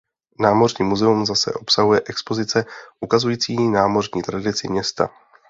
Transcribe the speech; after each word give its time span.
Námořní 0.39 0.85
muzeum 0.85 1.25
zase 1.25 1.53
obsahuje 1.53 2.01
expozice 2.09 2.65
ukazující 2.99 3.67
námořní 3.69 4.21
tradici 4.21 4.67
města. 4.67 5.09